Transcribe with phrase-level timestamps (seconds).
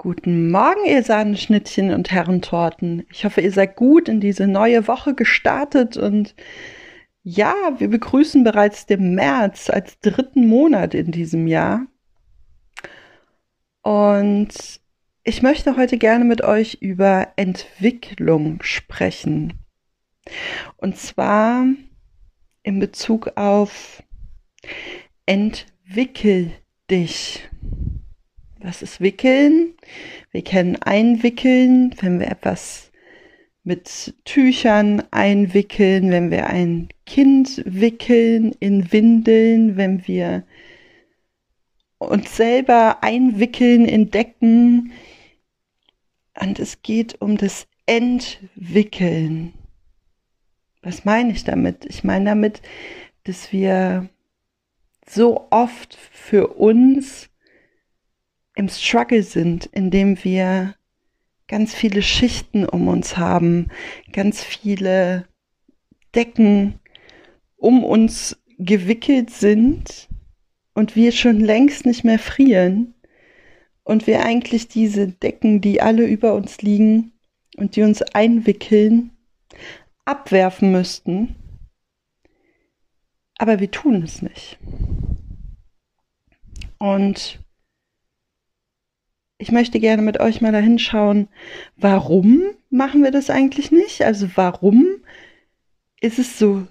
[0.00, 3.04] Guten Morgen, ihr Sahneschnittchen und Herrentorten.
[3.10, 6.36] Ich hoffe, ihr seid gut in diese neue Woche gestartet und
[7.24, 11.84] ja, wir begrüßen bereits den März als dritten Monat in diesem Jahr.
[13.82, 14.80] Und
[15.24, 19.54] ich möchte heute gerne mit euch über Entwicklung sprechen.
[20.76, 21.66] Und zwar
[22.62, 24.00] in Bezug auf
[25.26, 26.52] entwickel
[26.88, 27.48] dich.
[28.60, 29.74] Was ist Wickeln?
[30.30, 32.90] Wir kennen Einwickeln, wenn wir etwas
[33.64, 40.44] mit Tüchern einwickeln, wenn wir ein Kind wickeln in Windeln, wenn wir
[41.98, 44.92] uns selber einwickeln in Decken.
[46.40, 49.52] Und es geht um das Entwickeln.
[50.82, 51.84] Was meine ich damit?
[51.86, 52.62] Ich meine damit,
[53.24, 54.08] dass wir
[55.06, 57.28] so oft für uns
[58.58, 60.74] im Struggle sind, in dem wir
[61.46, 63.68] ganz viele Schichten um uns haben,
[64.12, 65.26] ganz viele
[66.12, 66.80] Decken
[67.56, 70.08] um uns gewickelt sind
[70.74, 72.94] und wir schon längst nicht mehr frieren
[73.84, 77.12] und wir eigentlich diese Decken, die alle über uns liegen
[77.56, 79.12] und die uns einwickeln,
[80.04, 81.36] abwerfen müssten.
[83.38, 84.58] Aber wir tun es nicht.
[86.78, 87.38] Und
[89.38, 91.28] ich möchte gerne mit euch mal dahin schauen,
[91.76, 94.02] warum machen wir das eigentlich nicht?
[94.02, 94.84] Also warum
[96.00, 96.66] ist es so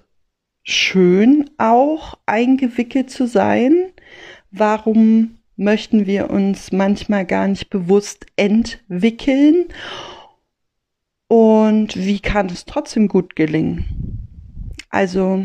[0.62, 3.92] schön, auch eingewickelt zu sein?
[4.50, 9.68] Warum möchten wir uns manchmal gar nicht bewusst entwickeln?
[11.26, 14.28] Und wie kann es trotzdem gut gelingen?
[14.90, 15.44] Also,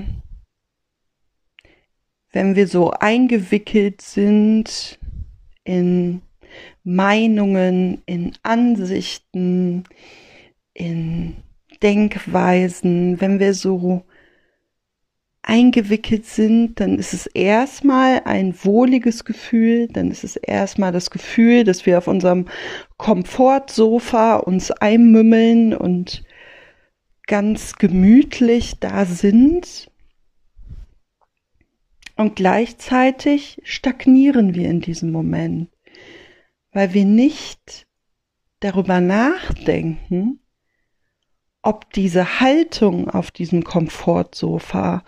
[2.31, 4.99] wenn wir so eingewickelt sind
[5.63, 6.21] in
[6.83, 9.85] Meinungen, in Ansichten,
[10.73, 11.37] in
[11.81, 14.03] Denkweisen, wenn wir so
[15.43, 21.65] eingewickelt sind, dann ist es erstmal ein wohliges Gefühl, dann ist es erstmal das Gefühl,
[21.65, 22.45] dass wir auf unserem
[22.97, 26.23] Komfortsofa uns einmümmeln und
[27.27, 29.91] ganz gemütlich da sind.
[32.15, 35.72] Und gleichzeitig stagnieren wir in diesem Moment
[36.73, 37.87] weil wir nicht
[38.59, 40.39] darüber nachdenken,
[41.65, 45.03] ob diese Haltung auf diesem Komfortsofa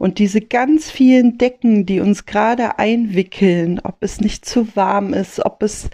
[0.00, 5.44] und diese ganz vielen Decken, die uns gerade einwickeln, ob es nicht zu warm ist,
[5.44, 5.88] ob es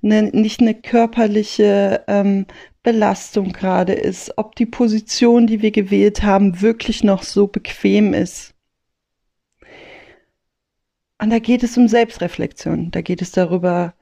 [0.00, 2.46] ne, nicht eine körperliche ähm,
[2.82, 8.54] Belastung gerade ist, ob die Position, die wir gewählt haben, wirklich noch so bequem ist.
[11.20, 13.92] Und da geht es um Selbstreflexion, da geht es darüber,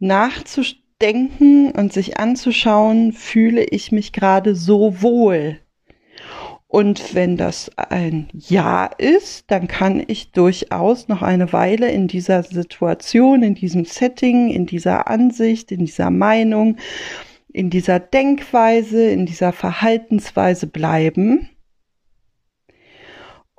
[0.00, 5.60] nachzudenken und sich anzuschauen, fühle ich mich gerade so wohl.
[6.66, 12.44] Und wenn das ein Ja ist, dann kann ich durchaus noch eine Weile in dieser
[12.44, 16.76] Situation, in diesem Setting, in dieser Ansicht, in dieser Meinung,
[17.52, 21.50] in dieser Denkweise, in dieser Verhaltensweise bleiben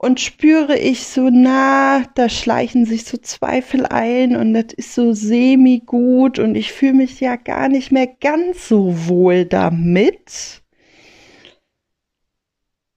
[0.02, 5.14] und spüre ich so, na, da schleichen sich so Zweifel ein und das ist so
[5.14, 10.64] semi gut und ich fühle mich ja gar nicht mehr ganz so wohl damit.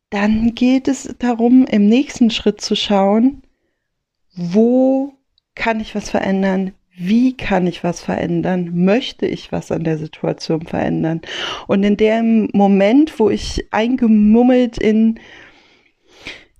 [0.08, 3.42] Dann geht es darum, im nächsten Schritt zu schauen,
[4.34, 5.12] wo
[5.54, 6.72] kann ich was verändern?
[6.96, 8.70] Wie kann ich was verändern?
[8.72, 11.20] Möchte ich was an der Situation verändern?
[11.66, 15.20] Und in dem Moment, wo ich eingemummelt in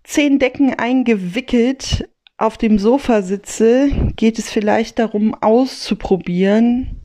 [0.05, 7.01] zehn Decken eingewickelt auf dem Sofa sitze, geht es vielleicht darum auszuprobieren,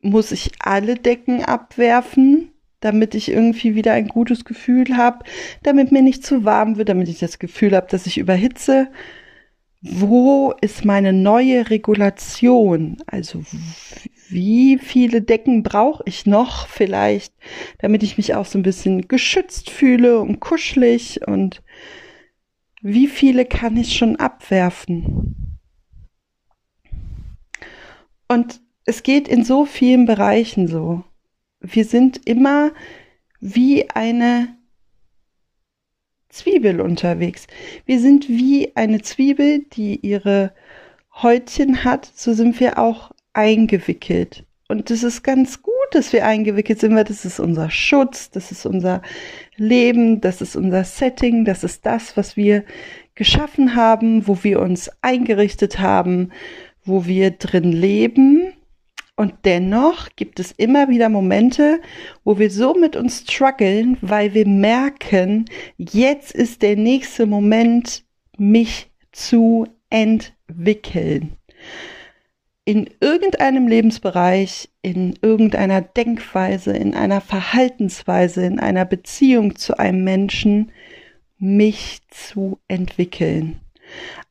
[0.00, 5.24] muss ich alle Decken abwerfen, damit ich irgendwie wieder ein gutes Gefühl habe,
[5.62, 8.88] damit mir nicht zu warm wird, damit ich das Gefühl habe, dass ich überhitze.
[9.80, 12.98] Wo ist meine neue Regulation?
[13.06, 13.42] Also
[14.30, 17.34] wie viele Decken brauche ich noch vielleicht,
[17.78, 21.62] damit ich mich auch so ein bisschen geschützt fühle und kuschelig und
[22.82, 25.58] wie viele kann ich schon abwerfen?
[28.28, 31.04] Und es geht in so vielen Bereichen so.
[31.60, 32.72] Wir sind immer
[33.40, 34.56] wie eine
[36.28, 37.46] Zwiebel unterwegs.
[37.86, 40.54] Wir sind wie eine Zwiebel, die ihre
[41.22, 44.44] Häutchen hat, so sind wir auch eingewickelt.
[44.68, 48.50] Und das ist ganz gut, dass wir eingewickelt sind, weil das ist unser Schutz, das
[48.50, 49.00] ist unser
[49.56, 52.64] Leben, das ist unser Setting, das ist das, was wir
[53.14, 56.32] geschaffen haben, wo wir uns eingerichtet haben,
[56.84, 58.52] wo wir drin leben.
[59.16, 61.80] Und dennoch gibt es immer wieder Momente,
[62.24, 65.46] wo wir so mit uns strugglen, weil wir merken,
[65.76, 68.04] jetzt ist der nächste Moment,
[68.36, 71.36] mich zu entwickeln.
[72.68, 80.70] In irgendeinem Lebensbereich, in irgendeiner Denkweise, in einer Verhaltensweise, in einer Beziehung zu einem Menschen,
[81.38, 83.60] mich zu entwickeln.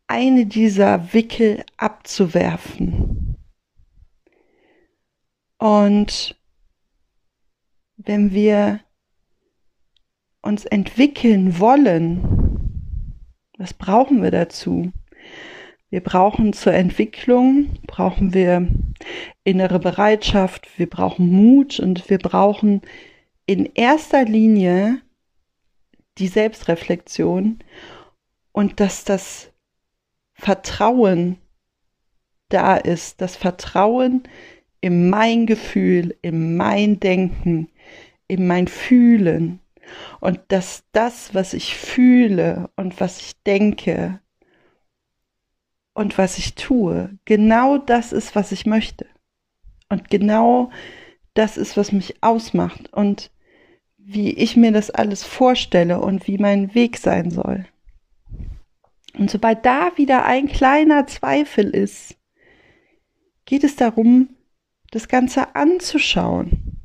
[0.05, 3.27] Eine dieser Wickel abzuwerfen
[5.57, 6.35] und
[7.97, 8.79] wenn wir
[10.41, 13.15] uns entwickeln wollen,
[13.57, 14.91] was brauchen wir dazu?
[15.89, 18.67] Wir brauchen zur Entwicklung, brauchen wir
[19.45, 22.81] innere Bereitschaft, wir brauchen Mut und wir brauchen
[23.45, 25.01] in erster Linie
[26.17, 27.59] die Selbstreflexion
[28.51, 29.53] und dass das
[30.33, 31.37] Vertrauen
[32.49, 34.23] da ist, das Vertrauen
[34.81, 37.69] in mein Gefühl, in mein Denken,
[38.27, 39.59] in mein Fühlen
[40.19, 44.19] und dass das, was ich fühle und was ich denke
[45.97, 49.07] und was ich tue, genau das ist, was ich möchte.
[49.89, 50.69] Und genau
[51.33, 53.31] das ist, was mich ausmacht und
[53.97, 57.65] wie ich mir das alles vorstelle und wie mein Weg sein soll.
[59.17, 62.15] Und sobald da wieder ein kleiner Zweifel ist,
[63.45, 64.29] geht es darum,
[64.91, 66.77] das Ganze anzuschauen.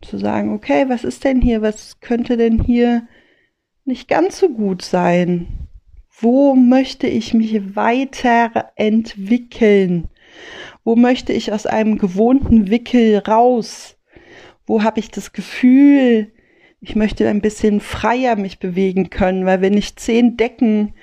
[0.00, 3.06] Zu sagen, okay, was ist denn hier, was könnte denn hier
[3.84, 5.68] nicht ganz so gut sein?
[6.22, 10.08] Wo möchte ich mich weiterentwickeln?
[10.84, 13.96] Wo möchte ich aus einem gewohnten Wickel raus?
[14.64, 16.30] Wo habe ich das Gefühl,
[16.80, 20.94] ich möchte ein bisschen freier mich bewegen können, weil wenn ich zehn Decken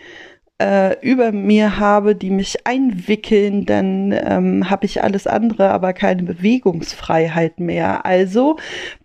[0.61, 6.23] äh, über mir habe, die mich einwickeln, dann ähm, habe ich alles andere, aber keine
[6.23, 8.05] Bewegungsfreiheit mehr.
[8.05, 8.55] Also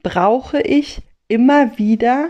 [0.05, 2.29] brauche ich immer wieder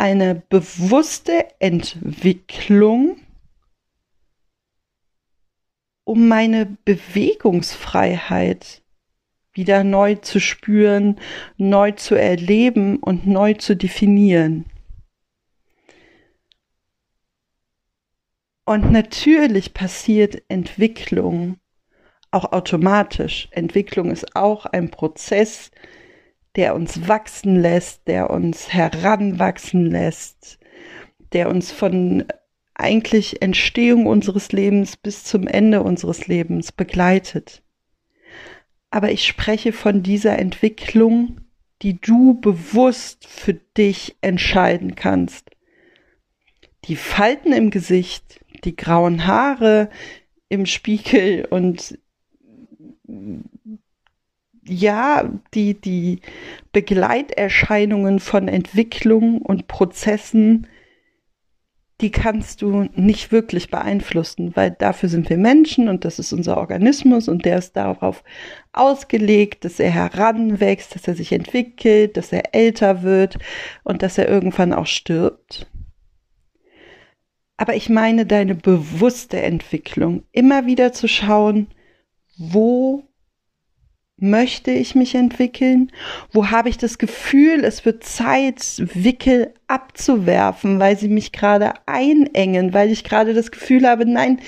[0.00, 3.20] eine bewusste Entwicklung,
[6.04, 8.80] um meine Bewegungsfreiheit
[9.52, 11.20] wieder neu zu spüren,
[11.58, 14.64] neu zu erleben und neu zu definieren.
[18.64, 21.58] Und natürlich passiert Entwicklung
[22.30, 23.48] auch automatisch.
[23.50, 25.70] Entwicklung ist auch ein Prozess,
[26.56, 30.58] der uns wachsen lässt, der uns heranwachsen lässt,
[31.32, 32.24] der uns von
[32.74, 37.62] eigentlich Entstehung unseres Lebens bis zum Ende unseres Lebens begleitet.
[38.90, 41.42] Aber ich spreche von dieser Entwicklung,
[41.82, 45.50] die du bewusst für dich entscheiden kannst.
[46.86, 49.90] Die Falten im Gesicht, die grauen Haare
[50.48, 51.98] im Spiegel und
[54.70, 56.20] ja, die, die
[56.72, 60.66] Begleiterscheinungen von Entwicklung und Prozessen,
[62.00, 66.56] die kannst du nicht wirklich beeinflussen, weil dafür sind wir Menschen und das ist unser
[66.56, 68.24] Organismus und der ist darauf
[68.72, 73.38] ausgelegt, dass er heranwächst, dass er sich entwickelt, dass er älter wird
[73.84, 75.66] und dass er irgendwann auch stirbt
[77.60, 80.22] aber ich meine deine bewusste Entwicklung.
[80.32, 81.66] Immer wieder zu schauen,
[82.38, 83.04] wo
[84.20, 85.90] möchte ich mich entwickeln?
[86.32, 92.74] Wo habe ich das Gefühl, es wird Zeit, Wickel abzuwerfen, weil sie mich gerade einengen,
[92.74, 94.40] weil ich gerade das Gefühl habe, nein,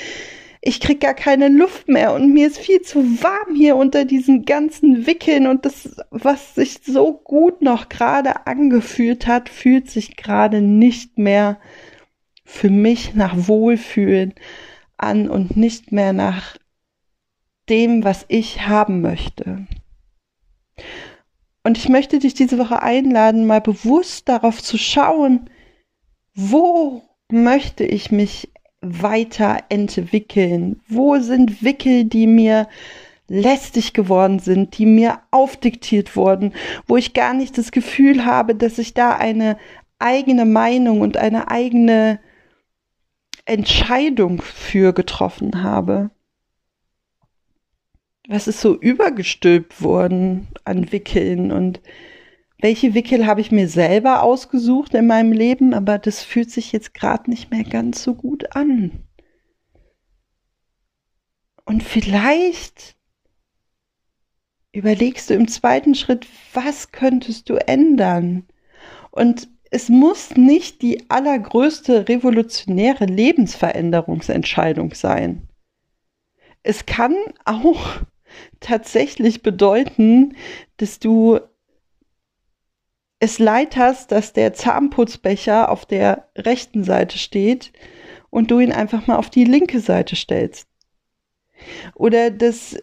[0.64, 4.44] ich krieg gar keine Luft mehr und mir ist viel zu warm hier unter diesen
[4.44, 10.62] ganzen Wickeln und das, was sich so gut noch gerade angefühlt hat, fühlt sich gerade
[10.62, 11.58] nicht mehr
[12.44, 14.34] für mich nach Wohlfühlen
[14.98, 16.56] an und nicht mehr nach
[17.68, 19.66] dem, was ich haben möchte.
[21.64, 25.48] Und ich möchte dich diese Woche einladen, mal bewusst darauf zu schauen,
[26.34, 28.50] wo möchte ich mich
[28.80, 30.80] weiterentwickeln?
[30.88, 32.68] Wo sind Wickel, die mir
[33.28, 36.52] lästig geworden sind, die mir aufdiktiert wurden,
[36.86, 39.56] wo ich gar nicht das Gefühl habe, dass ich da eine
[39.98, 42.18] eigene Meinung und eine eigene
[43.44, 46.10] Entscheidung für getroffen habe.
[48.28, 51.80] Was ist so übergestülpt worden an Wickeln und
[52.58, 56.94] welche Wickel habe ich mir selber ausgesucht in meinem Leben, aber das fühlt sich jetzt
[56.94, 59.02] gerade nicht mehr ganz so gut an.
[61.64, 62.94] Und vielleicht
[64.72, 68.46] überlegst du im zweiten Schritt, was könntest du ändern?
[69.10, 75.48] Und es muss nicht die allergrößte revolutionäre Lebensveränderungsentscheidung sein.
[76.62, 78.02] Es kann auch
[78.60, 80.36] tatsächlich bedeuten,
[80.76, 81.40] dass du
[83.20, 87.72] es leid hast, dass der Zahnputzbecher auf der rechten Seite steht
[88.30, 90.66] und du ihn einfach mal auf die linke Seite stellst.
[91.94, 92.76] Oder dass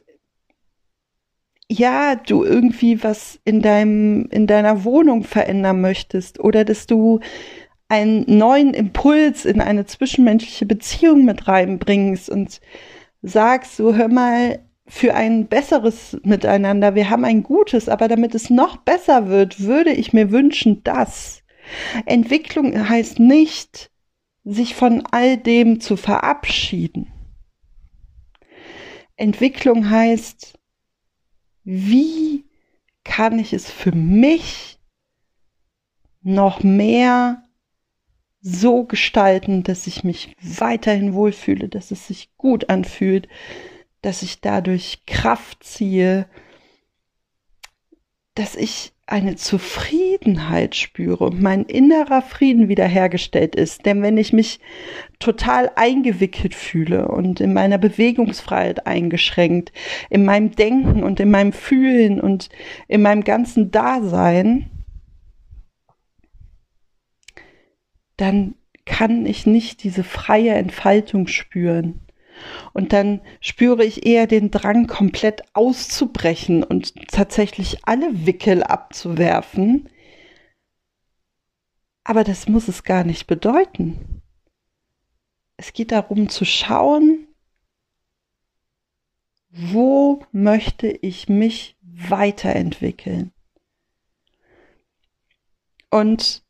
[1.71, 7.19] ja, du irgendwie was in deinem in deiner Wohnung verändern möchtest oder dass du
[7.89, 12.61] einen neuen Impuls in eine zwischenmenschliche Beziehung mit reinbringst und
[13.21, 18.49] sagst, so hör mal, für ein besseres Miteinander, wir haben ein gutes, aber damit es
[18.49, 21.43] noch besser wird, würde ich mir wünschen, dass
[22.07, 23.91] Entwicklung heißt nicht,
[24.43, 27.11] sich von all dem zu verabschieden.
[29.15, 30.57] Entwicklung heißt,
[31.63, 32.45] wie
[33.03, 34.79] kann ich es für mich
[36.23, 37.43] noch mehr
[38.41, 43.27] so gestalten, dass ich mich weiterhin wohlfühle, dass es sich gut anfühlt,
[44.01, 46.27] dass ich dadurch Kraft ziehe,
[48.35, 53.85] dass ich eine Zufriedenheit spüre und mein innerer Frieden wiederhergestellt ist.
[53.85, 54.59] Denn wenn ich mich
[55.17, 59.71] total eingewickelt fühle und in meiner Bewegungsfreiheit eingeschränkt,
[60.09, 62.49] in meinem Denken und in meinem Fühlen und
[62.87, 64.69] in meinem ganzen Dasein,
[68.15, 72.01] dann kann ich nicht diese freie Entfaltung spüren.
[72.73, 79.89] Und dann spüre ich eher den Drang, komplett auszubrechen und tatsächlich alle Wickel abzuwerfen.
[82.03, 84.21] Aber das muss es gar nicht bedeuten.
[85.57, 87.27] Es geht darum zu schauen,
[89.49, 93.31] wo möchte ich mich weiterentwickeln.
[95.89, 96.43] Und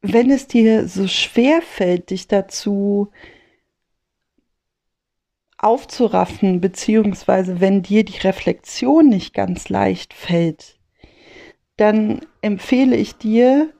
[0.00, 3.10] wenn es dir so schwer fällt, dich dazu
[5.58, 10.78] aufzuraffen, beziehungsweise wenn dir die Reflexion nicht ganz leicht fällt,
[11.76, 13.72] dann empfehle ich dir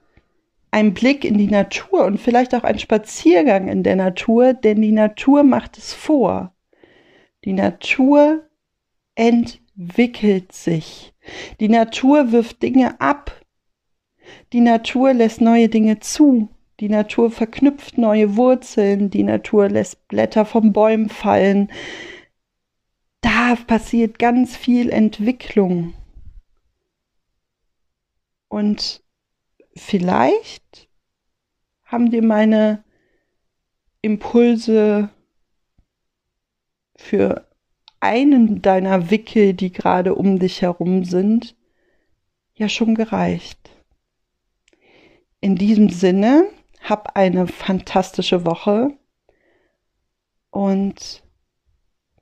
[0.71, 4.93] einen Blick in die Natur und vielleicht auch einen Spaziergang in der Natur, denn die
[4.93, 6.55] Natur macht es vor.
[7.45, 8.43] Die Natur
[9.15, 11.15] entwickelt sich.
[11.61, 13.41] Die Natur wirft Dinge ab.
[14.53, 16.49] Die Natur lässt neue Dinge zu.
[16.81, 21.73] Die Natur verknüpft neue Wurzeln, die Natur lässt Blätter vom Bäumen fallen.
[23.21, 25.95] Da passiert ganz viel Entwicklung.
[28.49, 29.03] Und
[29.75, 30.89] vielleicht
[31.85, 32.85] haben dir meine
[34.01, 35.11] Impulse
[36.95, 37.49] für
[38.01, 41.57] einen deiner Wickel, die gerade um dich herum sind,
[42.55, 43.59] ja schon gereicht.
[45.41, 46.49] In diesem Sinne
[46.89, 48.97] hab eine fantastische Woche.
[50.51, 51.23] Und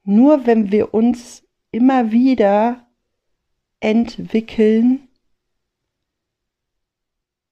[0.04, 2.86] nur wenn wir uns immer wieder
[3.80, 5.08] entwickeln,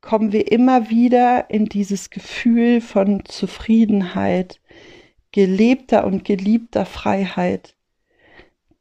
[0.00, 4.60] kommen wir immer wieder in dieses Gefühl von Zufriedenheit,
[5.32, 7.74] gelebter und geliebter Freiheit,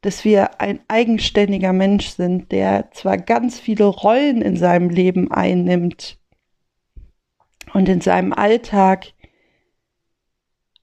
[0.02, 6.18] dass wir ein eigenständiger Mensch sind, der zwar ganz viele Rollen in seinem Leben einnimmt,
[7.74, 9.12] und in seinem Alltag.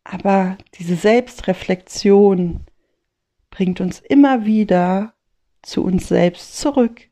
[0.03, 2.65] Aber diese Selbstreflexion
[3.49, 5.13] bringt uns immer wieder
[5.63, 7.10] zu uns selbst zurück.